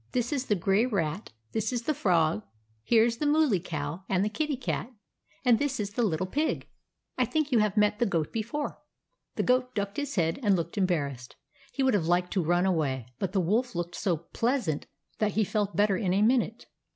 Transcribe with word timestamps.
This 0.13 0.33
is 0.33 0.47
the 0.47 0.55
Grey 0.55 0.87
Rat; 0.87 1.31
this 1.51 1.71
is 1.71 1.83
the 1.83 1.93
Frog; 1.93 2.41
here 2.83 3.03
is 3.05 3.17
the 3.17 3.27
Mooly 3.27 3.59
Cow, 3.59 4.03
and 4.09 4.25
the 4.25 4.29
Kitty 4.29 4.57
Cat; 4.57 4.89
and 5.45 5.59
this 5.59 5.79
is 5.79 5.91
the 5.91 6.01
Little 6.01 6.25
Pig. 6.25 6.67
I 7.19 7.25
think 7.25 7.51
you 7.51 7.59
have 7.59 7.77
met 7.77 7.99
the 7.99 8.07
Goat 8.07 8.33
before." 8.33 8.79
The 9.35 9.43
Goat 9.43 9.75
ducked 9.75 9.97
his 9.97 10.15
head, 10.15 10.39
and 10.41 10.55
looked 10.55 10.75
embarrassed. 10.75 11.35
He 11.71 11.83
would 11.83 11.93
have 11.93 12.07
liked 12.07 12.33
to 12.33 12.43
run 12.43 12.65
away; 12.65 13.09
but 13.19 13.31
the 13.31 13.41
Wolf 13.41 13.75
looked 13.75 13.93
so 13.93 14.17
pleasant 14.17 14.87
that 15.19 15.33
he 15.33 15.43
felt 15.43 15.75
better 15.75 15.95
in 15.97 16.15
a 16.15 16.23
minute. 16.23 16.65